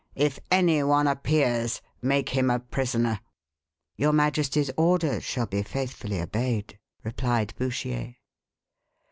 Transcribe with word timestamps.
If 0.15 0.39
any 0.49 0.81
one 0.81 1.05
appears, 1.05 1.79
make 2.01 2.29
him 2.29 2.49
a 2.49 2.57
prisoner." 2.57 3.19
"Your 3.97 4.11
majesty's 4.13 4.71
orders 4.75 5.23
shall 5.23 5.45
be 5.45 5.61
faithfully 5.61 6.19
obeyed," 6.19 6.79
replied 7.03 7.53
Bouchier. 7.59 8.15